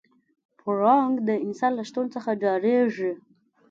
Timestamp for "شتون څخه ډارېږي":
1.89-3.11